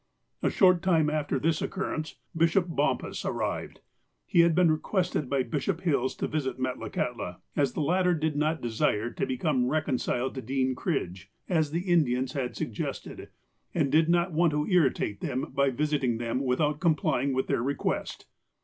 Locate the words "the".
7.73-7.81, 11.69-11.81